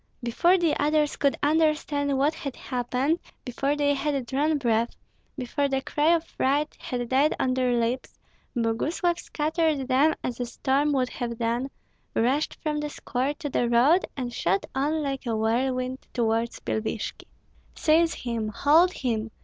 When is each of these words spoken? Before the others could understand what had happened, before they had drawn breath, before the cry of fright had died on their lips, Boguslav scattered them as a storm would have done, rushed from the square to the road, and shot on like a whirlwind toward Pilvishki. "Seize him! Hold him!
Before 0.23 0.57
the 0.57 0.75
others 0.81 1.15
could 1.15 1.37
understand 1.43 2.17
what 2.17 2.33
had 2.33 2.55
happened, 2.55 3.19
before 3.45 3.75
they 3.75 3.93
had 3.93 4.25
drawn 4.25 4.57
breath, 4.57 4.95
before 5.37 5.67
the 5.67 5.83
cry 5.83 6.11
of 6.15 6.23
fright 6.25 6.75
had 6.79 7.07
died 7.09 7.35
on 7.39 7.53
their 7.53 7.77
lips, 7.79 8.17
Boguslav 8.55 9.19
scattered 9.19 9.87
them 9.87 10.15
as 10.23 10.39
a 10.39 10.47
storm 10.47 10.91
would 10.93 11.09
have 11.09 11.37
done, 11.37 11.69
rushed 12.15 12.55
from 12.63 12.79
the 12.79 12.89
square 12.89 13.35
to 13.35 13.47
the 13.51 13.69
road, 13.69 14.05
and 14.17 14.33
shot 14.33 14.65
on 14.73 15.03
like 15.03 15.27
a 15.27 15.35
whirlwind 15.37 15.99
toward 16.15 16.49
Pilvishki. 16.65 17.25
"Seize 17.75 18.15
him! 18.15 18.47
Hold 18.47 18.93
him! 18.93 19.29